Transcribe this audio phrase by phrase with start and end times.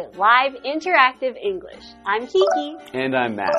[0.00, 1.84] to Live Interactive English.
[2.06, 2.76] I'm Kiki.
[2.94, 3.52] And I'm Matt.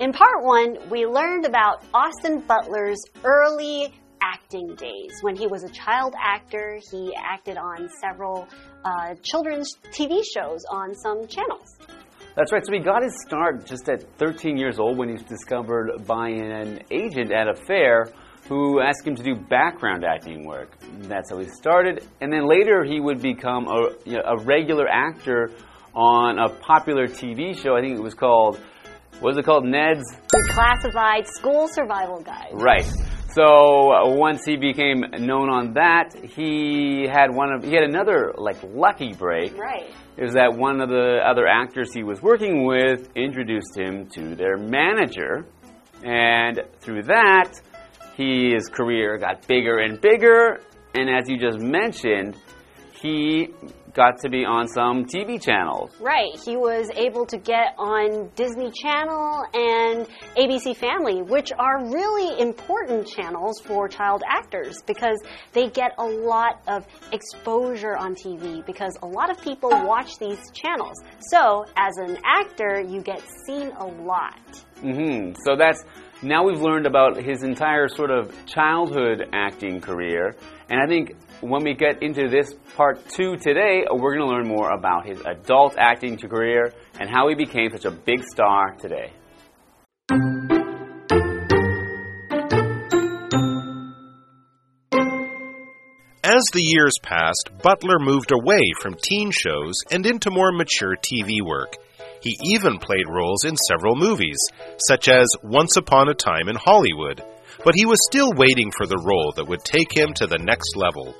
[0.00, 5.12] In part one, we learned about Austin Butler's early acting days.
[5.20, 8.48] When he was a child actor, he acted on several
[8.84, 11.76] uh, children's TV shows on some channels.
[12.34, 12.62] That's right.
[12.66, 16.30] So he got his start just at 13 years old when he was discovered by
[16.30, 18.06] an agent at a fair
[18.48, 20.76] who asked him to do background acting work.
[21.02, 22.06] That's how he started.
[22.20, 25.50] And then later he would become a, you know, a regular actor
[25.94, 27.76] on a popular TV show.
[27.76, 28.58] I think it was called,
[29.20, 29.64] what was it called?
[29.64, 30.02] Ned's?
[30.54, 32.50] Classified School Survival Guide.
[32.52, 32.90] Right.
[33.34, 38.34] So uh, once he became known on that, he had one of he had another
[38.36, 39.56] like lucky break.
[39.56, 39.90] Right.
[40.18, 44.58] Was that one of the other actors he was working with introduced him to their
[44.58, 45.46] manager,
[46.04, 47.58] and through that,
[48.16, 50.60] his career got bigger and bigger.
[50.94, 52.36] And as you just mentioned,
[53.00, 53.48] he
[53.94, 55.90] got to be on some TV channels.
[56.00, 56.38] Right.
[56.44, 63.06] He was able to get on Disney Channel and ABC Family, which are really important
[63.06, 65.18] channels for child actors because
[65.52, 70.50] they get a lot of exposure on TV because a lot of people watch these
[70.52, 70.96] channels.
[71.30, 74.40] So, as an actor, you get seen a lot.
[74.82, 75.34] Mm-hmm.
[75.44, 75.84] So that's
[76.22, 80.36] now we've learned about his entire sort of childhood acting career,
[80.68, 84.46] and I think when we get into this part two today, we're going to learn
[84.46, 89.12] more about his adult acting career and how he became such a big star today.
[96.24, 101.42] As the years passed, Butler moved away from teen shows and into more mature TV
[101.44, 101.76] work.
[102.22, 104.38] He even played roles in several movies,
[104.88, 107.22] such as Once Upon a Time in Hollywood,
[107.64, 110.76] but he was still waiting for the role that would take him to the next
[110.76, 111.14] level.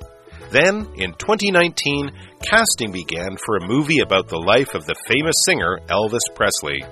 [0.49, 5.79] Then, in 2019, casting began for a movie about the life of the famous singer
[5.89, 6.83] Elvis Presley.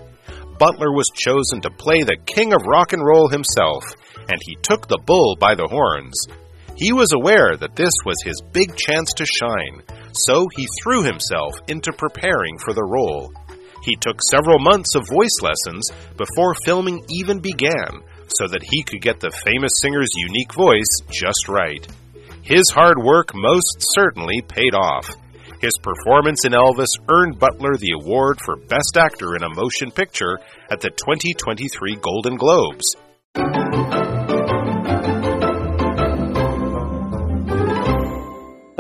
[0.58, 3.84] Butler was chosen to play the king of rock and roll himself,
[4.28, 6.16] and he took the bull by the horns.
[6.76, 9.84] He was aware that this was his big chance to shine,
[10.14, 13.32] so he threw himself into preparing for the role.
[13.84, 15.84] He took several months of voice lessons
[16.18, 21.48] before filming even began, so that he could get the famous singer's unique voice just
[21.48, 21.86] right.
[22.44, 25.10] His hard work most certainly paid off.
[25.62, 30.40] His performance in Elvis earned Butler the award for Best Actor in a Motion Picture
[30.72, 32.96] at the 2023 Golden Globes.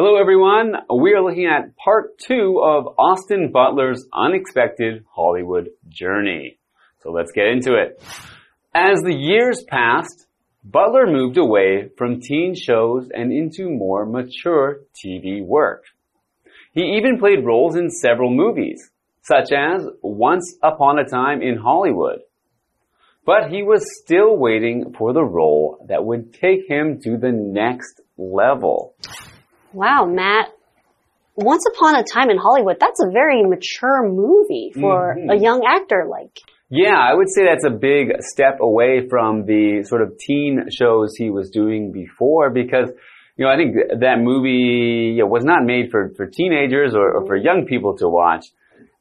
[0.03, 0.73] Hello, everyone.
[0.89, 6.57] We are looking at part two of Austin Butler's unexpected Hollywood journey.
[7.03, 8.01] So let's get into it.
[8.73, 10.25] As the years passed,
[10.63, 15.83] Butler moved away from teen shows and into more mature TV work.
[16.73, 18.81] He even played roles in several movies,
[19.21, 22.21] such as Once Upon a Time in Hollywood.
[23.23, 28.01] But he was still waiting for the role that would take him to the next
[28.17, 28.95] level.
[29.73, 30.49] Wow, Matt.
[31.35, 35.31] Once Upon a Time in Hollywood, that's a very mature movie for Mhm.
[35.31, 36.37] a young actor like.
[36.69, 41.15] Yeah, I would say that's a big step away from the sort of teen shows
[41.17, 42.89] he was doing before because,
[43.37, 47.25] you know, I think that movie yeah, was not made for, for teenagers or, or
[47.25, 48.45] for young people to watch.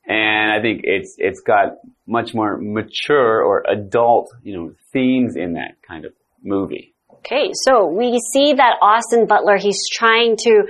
[0.06, 1.76] And I think it's, it's got
[2.06, 6.94] much more mature or adult, you know, themes in that kind of movie.
[7.20, 10.64] Okay, so we see that Austin Butler, he's trying to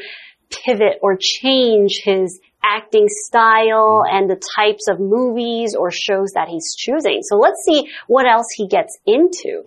[0.51, 6.75] pivot or change his acting style and the types of movies or shows that he's
[6.77, 7.21] choosing.
[7.23, 9.65] So let's see what else he gets into.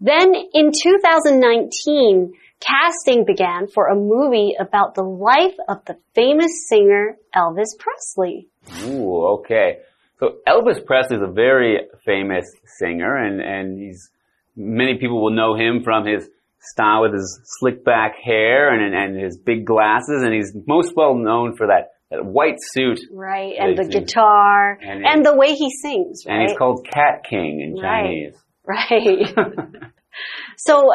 [0.00, 7.16] Then in 2019, casting began for a movie about the life of the famous singer
[7.34, 8.48] Elvis Presley.
[8.84, 9.78] Ooh, okay.
[10.18, 12.46] So Elvis Presley is a very famous
[12.78, 14.10] singer and, and he's,
[14.56, 16.28] many people will know him from his
[16.60, 21.14] style with his slick back hair and, and his big glasses and he's most well
[21.14, 25.54] known for that, that white suit Right, and the guitar, and and, it- the way
[25.54, 26.34] he sings, right?
[26.40, 28.34] and he's called Cat King in Chinese.
[28.64, 29.36] Right.
[29.36, 29.56] right.
[30.56, 30.92] so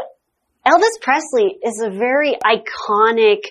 [0.68, 3.44] Elvis Presley is a very iconic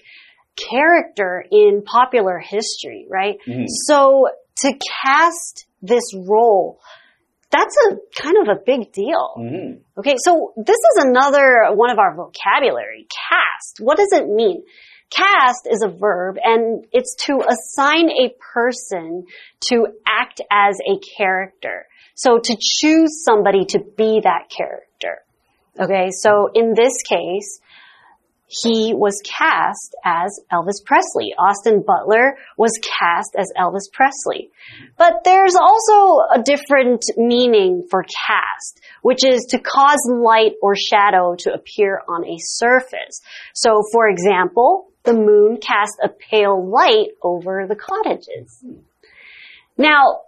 [0.56, 3.36] character in popular history, right?
[3.48, 3.64] Mhm.
[3.86, 4.28] So
[4.62, 4.72] to
[5.04, 6.80] cast this role,
[7.50, 9.34] that's a kind of a big deal.
[9.38, 9.80] Mhm.
[9.98, 13.06] Okay, so this is another one of our vocabulary.
[13.10, 13.80] Cast.
[13.80, 14.62] What does it mean?
[15.10, 19.26] Cast is a verb and it's to assign a person
[19.68, 21.86] to act as a character.
[22.14, 25.22] So to choose somebody to be that character.
[25.78, 27.60] Okay, so in this case,
[28.50, 31.34] he was cast as Elvis Presley.
[31.38, 34.50] Austin Butler was cast as Elvis Presley.
[34.98, 41.36] But there's also a different meaning for cast, which is to cause light or shadow
[41.38, 43.20] to appear on a surface.
[43.54, 48.64] So for example, the moon cast a pale light over the cottages.
[49.78, 50.22] Now,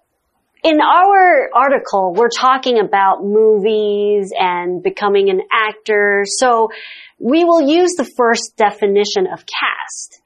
[0.62, 6.22] in our article, we're talking about movies and becoming an actor.
[6.24, 6.68] So
[7.22, 10.20] we will use the first definition of cast.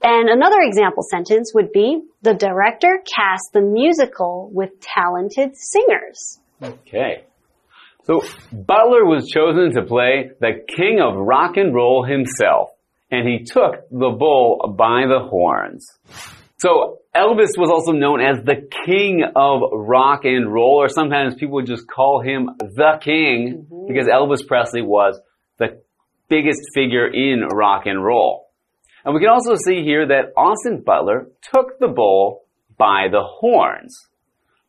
[0.00, 6.38] And another example sentence would be, the director cast the musical with talented singers.
[6.62, 7.24] Okay.
[8.04, 12.70] So Butler was chosen to play the king of rock and roll himself,
[13.10, 15.86] and he took the bull by the horns.
[16.58, 21.56] So Elvis was also known as the king of rock and roll, or sometimes people
[21.56, 23.88] would just call him the king mm -hmm.
[23.88, 25.20] because Elvis Presley was
[25.58, 25.82] the
[26.28, 28.48] biggest figure in rock and roll.
[29.04, 32.44] And we can also see here that Austin Butler took the bull
[32.76, 34.08] by the horns.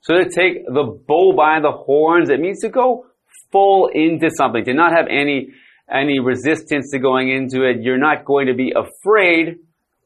[0.02, 3.06] So to take the bull by the horns, it means to go
[3.52, 5.50] full into something, to not have any
[5.92, 7.82] any resistance to going into it.
[7.82, 9.58] You're not going to be afraid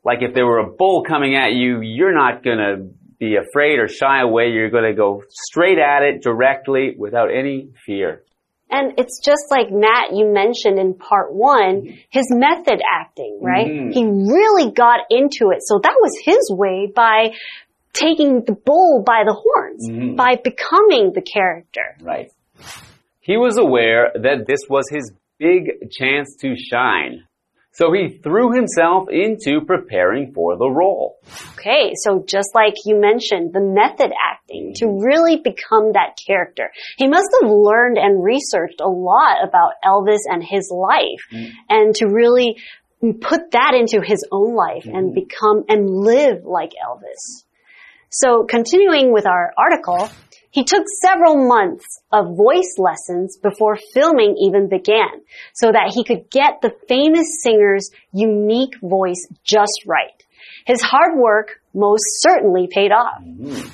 [0.06, 2.90] like if there were a bull coming at you, you're not going to
[3.20, 4.50] be afraid or shy away.
[4.50, 8.24] You're going to go straight at it directly without any fear.
[8.76, 11.76] And it's just like Matt, you mentioned in part one,
[12.10, 13.68] his method acting, right?
[13.68, 13.94] Mm -hmm.
[13.98, 14.04] He
[14.36, 15.60] really got into it.
[15.70, 17.20] So that was his way by
[18.04, 20.16] taking the bull by the horns, mm -hmm.
[20.24, 21.88] by becoming the character.
[22.14, 22.30] Right.
[23.30, 25.06] He was aware that this was his
[25.48, 25.64] big
[25.98, 27.14] chance to shine.
[27.74, 31.18] So he threw himself into preparing for the role.
[31.58, 36.72] Okay, so just like you mentioned, the method acting to really become that character.
[36.98, 41.50] He must have learned and researched a lot about Elvis and his life mm.
[41.68, 42.58] and to really
[43.20, 44.96] put that into his own life mm.
[44.96, 47.44] and become and live like Elvis.
[48.12, 50.12] So continuing with our article,
[50.54, 55.10] he took several months of voice lessons before filming even began
[55.56, 60.24] so that he could get the famous singer's unique voice just right.
[60.68, 63.20] His hard work most certainly paid off.
[63.24, 63.68] Mm-hmm.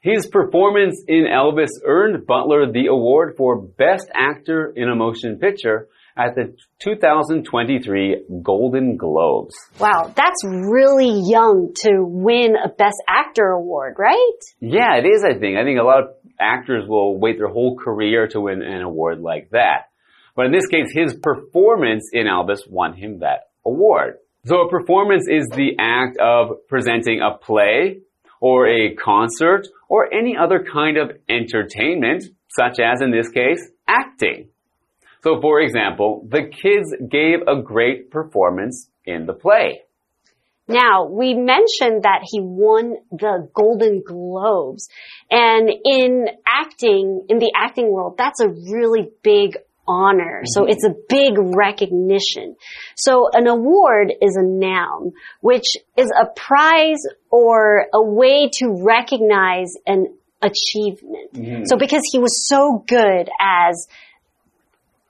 [0.00, 5.88] His performance in Elvis earned Butler the award for Best Actor in a Motion Picture
[6.16, 9.54] at the 2023 Golden Globes.
[9.78, 14.38] Wow, that's really young to win a Best Actor award, right?
[14.60, 15.58] Yeah, it is, I think.
[15.58, 16.08] I think a lot of
[16.38, 19.88] actors will wait their whole career to win an award like that.
[20.36, 24.18] But in this case, his performance in Elvis won him that award.
[24.46, 28.00] So a performance is the act of presenting a play
[28.40, 34.48] or a concert or any other kind of entertainment, such as in this case, acting.
[35.24, 39.80] So for example, the kids gave a great performance in the play.
[40.68, 44.88] Now, we mentioned that he won the Golden Globes.
[45.30, 49.56] And in acting, in the acting world, that's a really big
[49.86, 50.40] honor.
[50.40, 50.54] Mm -hmm.
[50.54, 50.72] So mm-hmm.
[50.72, 51.32] it's a big
[51.66, 52.56] recognition.
[53.06, 55.02] So an award is a noun,
[55.40, 55.68] which
[56.02, 57.54] is a prize or
[58.00, 60.00] a way to recognize an
[60.50, 61.30] achievement.
[61.32, 61.62] Mm -hmm.
[61.68, 62.60] So because he was so
[62.96, 63.24] good
[63.64, 63.74] as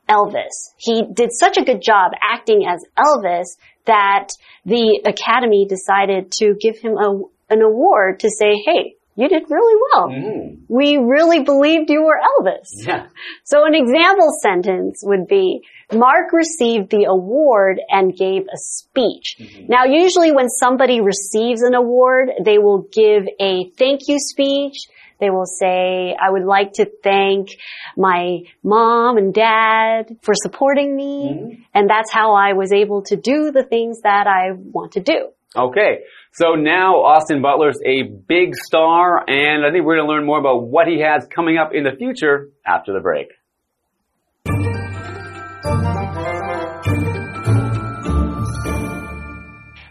[0.08, 0.72] Elvis.
[0.76, 3.46] He did such a good job acting as Elvis
[3.86, 4.28] that
[4.64, 7.20] the Academy decided to give him a,
[7.50, 10.08] an award to say, hey, you did really well.
[10.08, 10.58] Mm.
[10.68, 12.66] We really believed you were Elvis.
[12.72, 13.06] Yeah.
[13.44, 19.36] So an example sentence would be, Mark received the award and gave a speech.
[19.38, 19.68] Mm -hmm.
[19.68, 24.76] Now, usually when somebody receives an award, they will give a thank you speech
[25.20, 27.48] they will say, I would like to thank
[27.96, 31.32] my mom and dad for supporting me.
[31.32, 31.64] Mm -hmm.
[31.74, 34.42] And that's how I was able to do the things that I
[34.72, 35.18] want to do.
[35.56, 36.00] Okay.
[36.32, 40.40] So now Austin Butler's a big star, and I think we're going to learn more
[40.40, 43.28] about what he has coming up in the future after the break.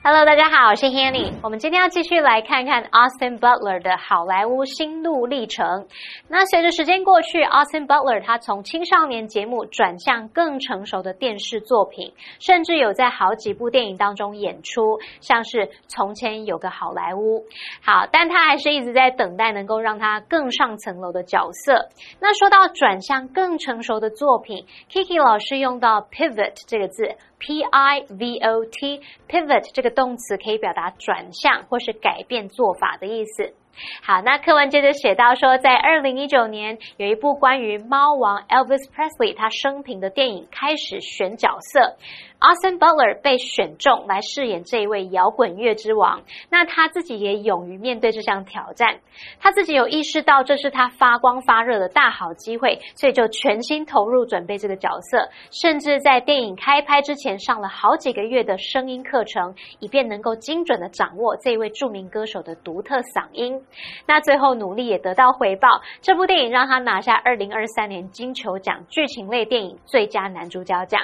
[0.06, 1.32] Hello，大家好，我是 Hanny。
[1.42, 5.88] 我们今天要继续来看看 Austin Butler 的好莱坞心路历程。
[6.28, 17.40] 那随着时间过去，Austin Butler 他从青少年节目转向更成熟的电视作品，甚至有在好几部电影当中演出，像是《从前有个好莱坞》。
[17.82, 21.88] 好，但他还是一直在等待能够让他更上层楼的角色。
[22.20, 27.16] 那说到转向更成熟的作品，Kiki 老师用到 pivot 这个字。
[27.46, 33.54] P I V O T pivot 这个动词可以表达转向或是改变做法的意思。
[34.02, 41.96] 好，那课文接着写到说，在二零一九年，有一部关于猫王 Elvis Presley 他生平的电影开始选角色。
[42.40, 49.00] Austin Butler 被选中来饰演这一位摇滚乐之王，那他自己也勇于面对这项挑战，
[49.40, 63.63] 他自己有意识到这是他发光发热的大好机会，所以就全心投入准备这个角色，甚至在电影开拍之前上了好几个月的声音课程，以便能够精准的掌握这位著名歌手的独特嗓音。
[64.06, 65.68] 那最后努力也得到回报，
[66.02, 71.02] 这部电影让他拿下二零二三年金球奖剧情类电影最佳男主角奖。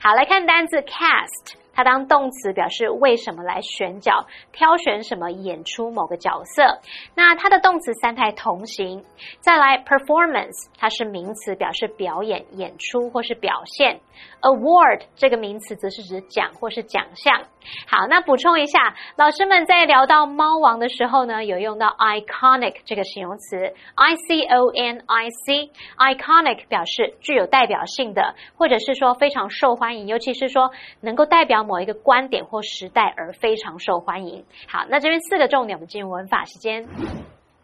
[0.00, 6.80] 好，来看单字 cast，它当动词表示为什么来选角、挑选什么演出某个角色。
[7.14, 9.04] 那它的动词三态同形。
[9.38, 14.00] 再来 performance，它是名词，表示表演、演出或是表现。
[14.40, 17.42] Award 这个名词则是指奖或是奖项。
[17.86, 23.56] 好，那补充一下，老师们在聊到猫王的时候呢，有用到 iconic 这个形容词
[23.94, 34.44] ，I C O N I C，iconic 表示具有代表性的，或者是说非常受欢迎，尤其是说能够代表某一个观点或时代而非常受欢迎。
[34.66, 36.88] 好，那这边四个重点，我们进入文法时间。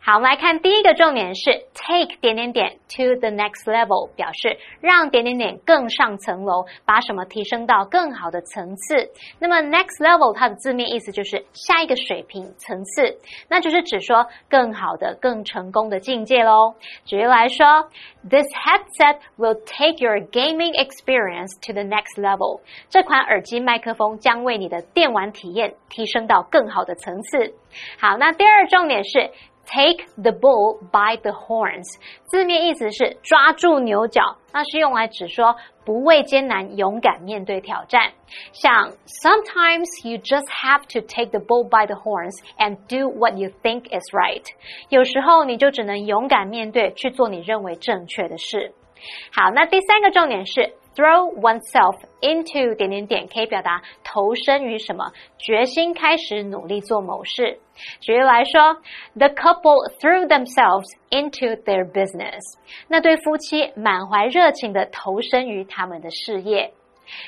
[0.06, 9.08] 好，我们来看第一个重点是 take 点点点 to the next level，表示让点点点更上层楼，把什么提升到更好的层次。
[9.38, 13.16] 那么 next level 它的字面意思就是下一个水平层次，
[13.48, 16.74] 那就是指说更好的、更成功的境界喽。
[17.06, 17.88] 举例来说
[18.28, 22.60] ，This headset will take your gaming experience to the next level。
[22.90, 27.54] 这款耳机麦克风将为你的电玩体验提升到更好的层次。
[27.98, 29.30] 好，那第二重点是。
[29.66, 31.84] Take the bull by the horns，
[32.26, 38.12] 字面意思是抓住牛角，那是用来指说不畏艰难，勇敢面对挑战。
[38.52, 43.50] 像 Sometimes you just have to take the bull by the horns and do what you
[43.62, 44.44] think is right。
[44.90, 48.72] 有时候你就只能勇敢面对，去做你认为正确的事。
[49.32, 50.74] 好，那第三个重点是。
[50.94, 57.58] Throw oneself into 点点点，可以表达投身于什么，决心开始努力做某事。
[58.00, 58.76] 举例来说
[59.16, 62.40] ，The couple threw themselves into their business。
[62.86, 66.72] 那对夫妻满怀热情的投身于他们的事业。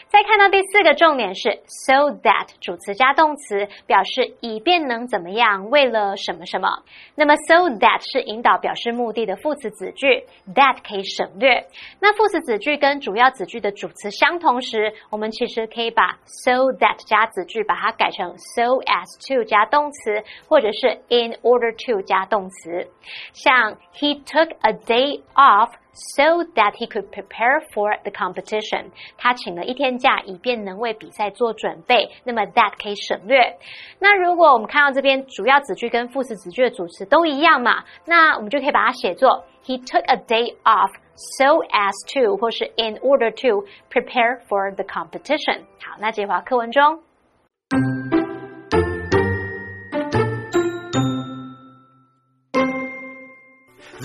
[0.08, 6.68] 再看到第四个重点是 so that 主词加动词，表示以便能怎么样，为了什么什么。
[7.14, 11.66] 那么 so that 是引导表示目的的副词子句，that 可以省略。
[12.00, 22.88] 那副词子句跟主要子句的主词相同时，我们其实可以把 so that 加子句，把它改成 so as to 加动词，或者是 in order to 加动词。
[23.32, 25.70] 像 He took a day off.
[26.14, 28.90] So that he could prepare for the competition。
[29.16, 32.10] 他请了一天假，以便能为比赛做准备。
[32.24, 33.56] 那么 that 可以省略。
[33.98, 44.84] 那如果我们看到这边主要子句跟副词子句的主词都一样嘛，那我们就可以把它写作 He took a day off so as to 或是 in order to prepare for the
[44.84, 45.62] competition。
[45.80, 47.02] 好，那这句话课文中。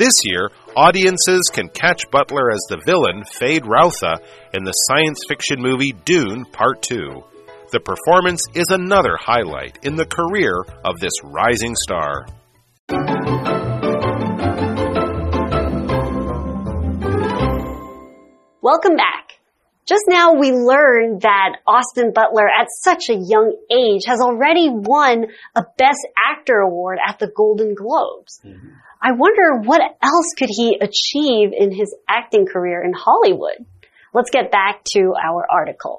[0.02, 4.18] This year, audiences can catch Butler as the villain, Feyd-Rautha,
[4.52, 7.24] in the science fiction movie Dune Part 2.
[7.72, 12.26] The performance is another highlight in the career of this rising star.
[18.64, 19.31] Welcome back.
[19.92, 25.26] Just now we learned that Austin Butler at such a young age has already won
[25.54, 28.40] a Best Actor award at the Golden Globes.
[28.42, 28.72] Mm -hmm.
[29.02, 29.82] I wonder what
[30.12, 33.60] else could he achieve in his acting career in Hollywood?
[34.14, 35.96] Let's get back to our article.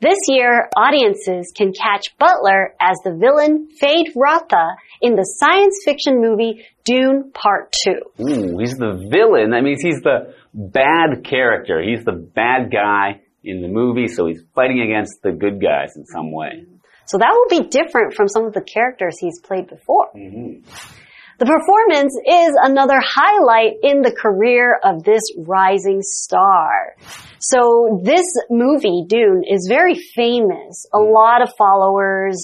[0.00, 4.66] This year, audiences can catch Butler as the villain Feyd-Rautha
[5.00, 6.54] in the science fiction movie
[6.84, 7.90] Dune Part 2.
[8.24, 9.50] Ooh, he's the villain.
[9.50, 11.82] That means he's the bad character.
[11.82, 16.04] He's the bad guy in the movie, so he's fighting against the good guys in
[16.06, 16.66] some way.
[17.06, 20.10] So that will be different from some of the characters he's played before.
[20.14, 20.96] Mm -hmm.
[21.40, 26.94] The performance is another highlight in the career of this rising star.
[27.38, 30.84] So this movie, Dune, is very famous.
[30.92, 32.36] A lot of followers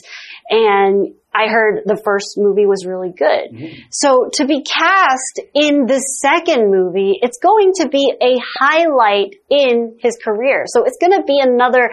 [0.49, 3.47] and I heard the first movie was really good.
[3.53, 3.73] Mm -hmm.
[4.03, 5.35] So to be cast
[5.67, 9.33] in the second movie, it's going to be a highlight
[9.65, 9.75] in
[10.05, 10.59] his career.
[10.73, 11.85] So it's going to be another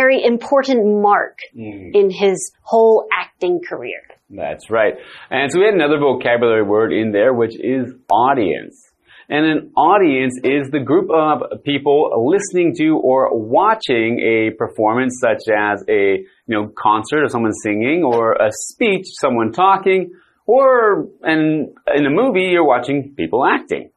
[0.00, 2.00] very important mark mm -hmm.
[2.00, 2.38] in his
[2.70, 4.02] whole acting career.
[4.42, 4.94] That's right.
[5.30, 8.91] And so we had another vocabulary word in there, which is audience.
[9.34, 11.98] And an audience is the group of people
[12.32, 13.20] listening to or
[13.58, 16.02] watching a performance such as a,
[16.46, 20.12] you know, concert of someone singing or a speech, someone talking,
[20.46, 23.90] Or in, in a movie, you're watching people acting.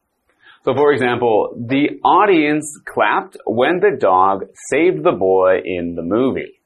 [0.64, 6.60] So for example, the audience clapped when the dog saved the boy in the movie.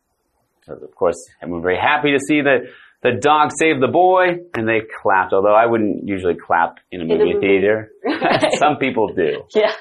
[0.65, 2.61] So of course, we're very happy to see that
[3.03, 7.05] the dog saved the boy and they clapped, although I wouldn't usually clap in a
[7.05, 7.47] movie, in a movie.
[7.47, 7.93] theater.
[8.59, 9.45] Some people do.
[9.55, 9.73] Yeah.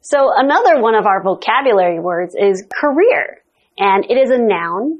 [0.00, 3.42] So another one of our vocabulary words is career.
[3.78, 4.98] And it is a noun.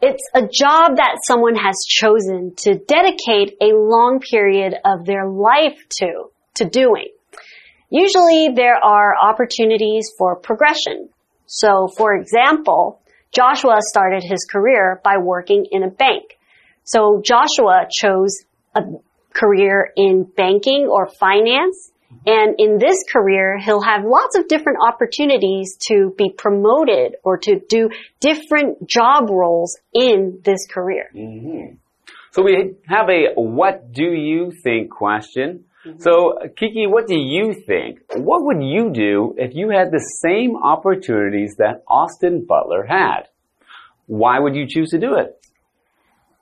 [0.00, 5.78] It's a job that someone has chosen to dedicate a long period of their life
[6.00, 7.08] to, to doing.
[7.90, 11.10] Usually there are opportunities for progression.
[11.46, 13.00] So for example,
[13.34, 16.38] Joshua started his career by working in a bank.
[16.84, 18.82] So Joshua chose a
[19.32, 21.92] career in banking or finance
[22.26, 27.60] and in this career, he'll have lots of different opportunities to be promoted or to
[27.68, 31.10] do different job roles in this career.
[31.14, 31.76] Mm -hmm.
[32.30, 35.64] So we have a what do you think question.
[35.84, 36.00] Mm -hmm.
[36.06, 36.12] So
[36.58, 37.92] Kiki, what do you think?
[38.28, 43.22] What would you do if you had the same opportunities that Austin Butler had?
[44.06, 45.30] Why would you choose to do it?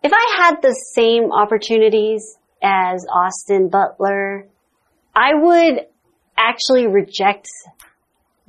[0.03, 2.23] If I had the same opportunities
[2.63, 4.49] as Austin Butler,
[5.15, 5.87] I would
[6.37, 7.47] actually reject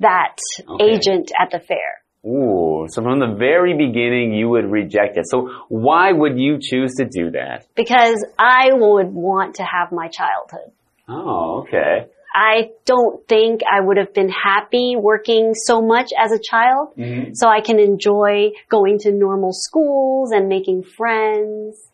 [0.00, 0.36] that
[0.68, 0.84] okay.
[0.84, 1.90] agent at the fair.
[2.26, 5.24] Ooh, so from the very beginning you would reject it.
[5.28, 7.66] So why would you choose to do that?
[7.74, 10.72] Because I would want to have my childhood.
[11.08, 12.06] Oh, okay.
[12.34, 16.88] I don't think I would have been happy working so much as a child.
[16.96, 17.34] Mm -hmm.
[17.34, 21.92] So I can enjoy going to normal schools and making friends.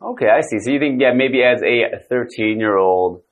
[0.00, 0.58] Okay, I see.
[0.60, 3.22] So you think, yeah, maybe as a 13 year old,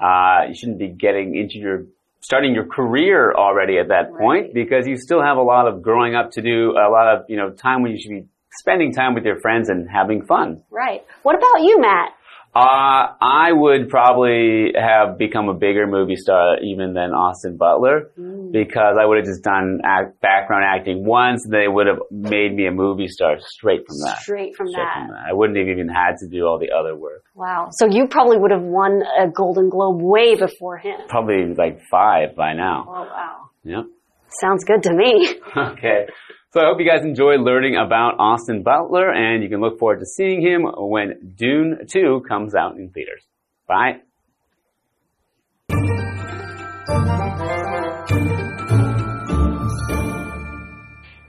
[0.00, 1.78] uh, you shouldn't be getting into your
[2.20, 6.14] starting your career already at that point because you still have a lot of growing
[6.14, 8.24] up to do, a lot of you know time when you should be
[8.62, 10.62] spending time with your friends and having fun.
[10.70, 11.04] Right.
[11.22, 12.14] What about you, Matt?
[12.54, 18.52] Uh, I would probably have become a bigger movie star even than Austin Butler mm.
[18.52, 22.54] because I would have just done act, background acting once and they would have made
[22.54, 24.18] me a movie star straight from that.
[24.18, 25.06] Straight from, straight that.
[25.06, 25.24] from that.
[25.30, 27.24] I wouldn't have even had to do all the other work.
[27.34, 27.68] Wow.
[27.72, 31.00] So you probably would have won a Golden Globe way before him.
[31.08, 32.84] Probably like five by now.
[32.86, 33.50] Oh wow.
[33.64, 33.84] Yep.
[34.28, 35.36] Sounds good to me.
[35.56, 36.06] okay.
[36.52, 40.00] So I hope you guys enjoyed learning about Austin Butler and you can look forward
[40.00, 43.22] to seeing him when Dune 2 comes out in theaters.
[43.66, 44.02] Bye.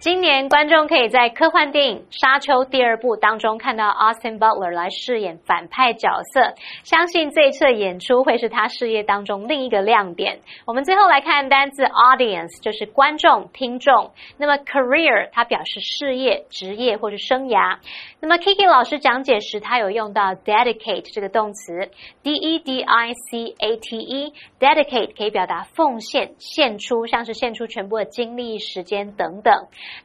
[0.04, 10.42] 今年观众可以在科幻电影《沙丘》第二部当中看到 Austin Butler 来饰演反派角色，相信这一次的演出会是他事业当中另一个亮点。
[10.66, 14.12] 我们最后来看单字 audience，就是观众、听众。
[14.38, 17.78] 那么 career 它表示事业、职业或是生涯。
[18.20, 21.90] 那么 Kiki 老师讲解时，他有用到 dedicate 这个动词
[22.24, 29.54] ，d e d i c a t e，dedicate 可以表达奉献、献出，像是献出全部的精力、时间等等。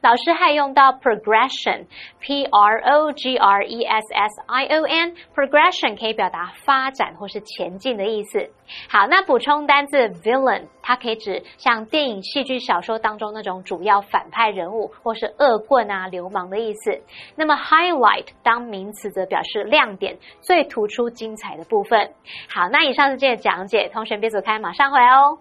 [0.01, 8.49] 老师还用到 progression，p r o g r e s s i o n，progression 可以表达发展或是前进的意思。
[8.89, 17.01] 好，那补充单字 villain，它可以指像电影、戏剧、小说当中那种主要反派人物或是恶棍啊、流氓的意思。
[17.35, 22.11] 那么 highlight 当名词则表示亮点、最突出、精彩的部分。
[22.53, 25.39] 好，那以上是今天的讲解，同学别走开，马上回来哦。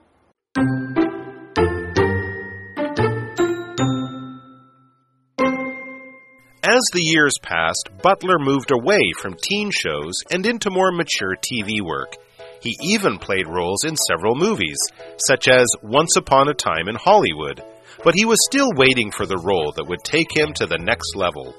[6.79, 11.83] As the years passed, Butler moved away from teen shows and into more mature TV
[11.83, 12.14] work.
[12.62, 14.79] He even played roles in several movies,
[15.27, 17.64] such as Once Upon a Time in Hollywood,
[18.05, 21.17] but he was still waiting for the role that would take him to the next
[21.17, 21.53] level.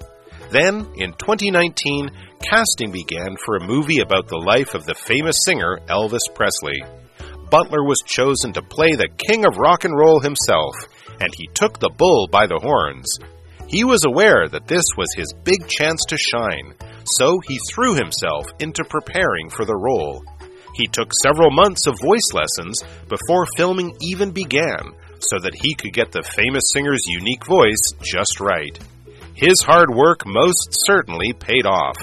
[0.51, 5.79] Then, in 2019, casting began for a movie about the life of the famous singer
[5.89, 6.81] Elvis Presley.
[7.51, 10.75] Butler was chosen to play the king of rock and roll himself,
[11.19, 13.19] and he took the bull by the horns.
[13.69, 16.73] He was aware that this was his big chance to shine,
[17.05, 20.23] so he threw himself into preparing for the role.
[20.73, 25.93] He took several months of voice lessons before filming even began, so that he could
[25.93, 28.79] get the famous singer's unique voice just right.
[29.35, 31.97] His hard work most certainly paid off.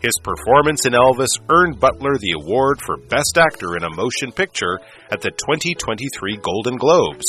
[0.00, 4.78] His performance in Elvis earned Butler the award for Best Actor in a Motion Picture
[5.10, 7.26] at the 2023 Golden Globes.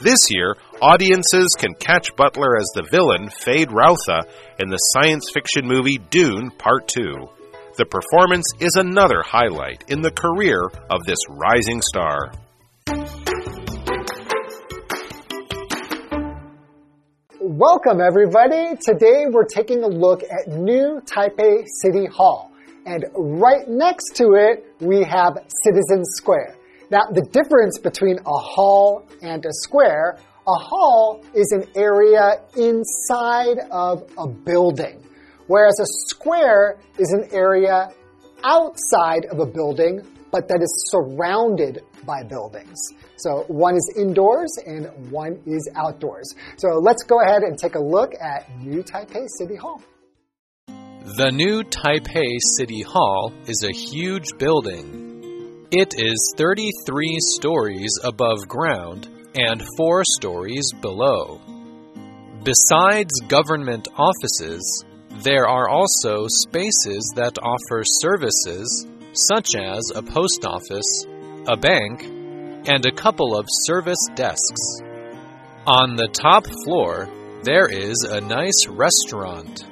[0.00, 4.26] This year, audiences can catch Butler as the villain, Feyd-Rautha,
[4.58, 7.28] in the science fiction movie Dune Part 2.
[7.78, 12.32] The performance is another highlight in the career of this rising star.
[17.40, 18.76] Welcome, everybody.
[18.84, 22.50] Today we're taking a look at New Taipei City Hall.
[22.86, 26.56] And right next to it, we have Citizen Square.
[26.90, 33.58] Now, the difference between a hall and a square, a hall is an area inside
[33.70, 35.00] of a building,
[35.46, 37.92] whereas a square is an area
[38.42, 40.00] outside of a building,
[40.32, 42.76] but that is surrounded by buildings.
[43.16, 46.34] So one is indoors and one is outdoors.
[46.56, 49.80] So let's go ahead and take a look at New Taipei City Hall.
[50.58, 55.68] The new Taipei City Hall is a huge building.
[55.70, 61.40] It is 33 stories above ground and 4 stories below.
[62.42, 64.84] Besides government offices,
[65.22, 71.06] there are also spaces that offer services such as a post office,
[71.46, 72.02] a bank,
[72.66, 74.80] and a couple of service desks.
[75.66, 77.08] On the top floor,
[77.42, 79.66] there is a nice restaurant.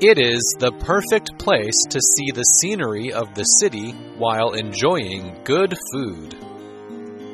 [0.00, 5.74] It is the perfect place to see the scenery of the city while enjoying good
[5.92, 6.36] food.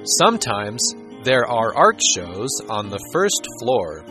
[0.05, 0.81] Sometimes
[1.23, 4.05] there are art shows on the first floor.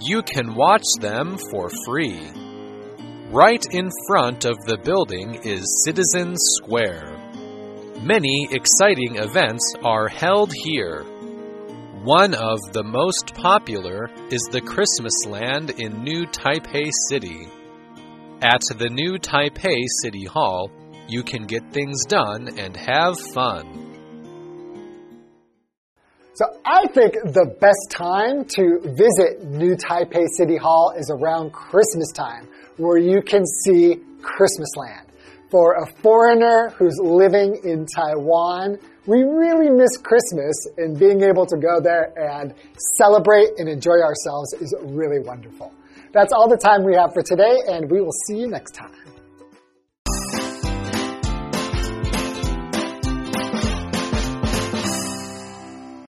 [0.00, 2.20] You can watch them for free.
[3.30, 7.18] Right in front of the building is Citizen Square.
[8.02, 11.04] Many exciting events are held here.
[12.02, 17.46] One of the most popular is the Christmas Land in New Taipei City.
[18.42, 20.70] At the new Taipei City Hall,
[21.06, 23.91] you can get things done and have fun.
[26.34, 32.10] So I think the best time to visit New Taipei City Hall is around Christmas
[32.12, 35.08] time, where you can see Christmas Land.
[35.50, 41.58] For a foreigner who's living in Taiwan, we really miss Christmas and being able to
[41.58, 42.54] go there and
[42.96, 45.70] celebrate and enjoy ourselves is really wonderful.
[46.12, 49.01] That's all the time we have for today, and we will see you next time.